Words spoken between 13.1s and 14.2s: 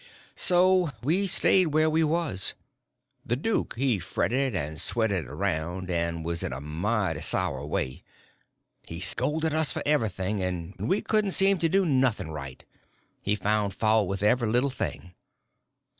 he found fault